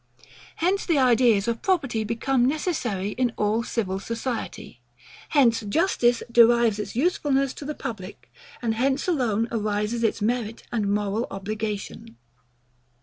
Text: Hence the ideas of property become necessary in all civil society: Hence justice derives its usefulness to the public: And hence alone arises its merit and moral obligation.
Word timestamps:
Hence 0.55 0.83
the 0.83 0.97
ideas 0.97 1.47
of 1.47 1.61
property 1.61 2.03
become 2.03 2.47
necessary 2.47 3.09
in 3.09 3.33
all 3.37 3.61
civil 3.63 3.99
society: 3.99 4.81
Hence 5.29 5.59
justice 5.61 6.23
derives 6.31 6.79
its 6.79 6.95
usefulness 6.95 7.53
to 7.53 7.65
the 7.65 7.75
public: 7.75 8.33
And 8.63 8.73
hence 8.73 9.07
alone 9.07 9.47
arises 9.51 10.03
its 10.03 10.19
merit 10.19 10.63
and 10.71 10.91
moral 10.91 11.27
obligation. 11.29 12.17